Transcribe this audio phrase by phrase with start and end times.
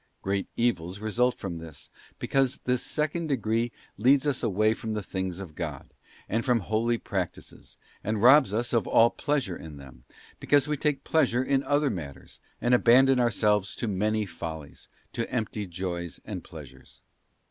[0.23, 5.39] Great evils result from this, because this second degree leads us away from the things
[5.39, 5.93] of God,
[6.27, 10.05] and from holy practices, and robs us of all pleasure in them,
[10.39, 15.67] because we take pleasure in other matters, and abandon ourselves to many follies, to empty
[15.67, 17.01] joys and pleasures.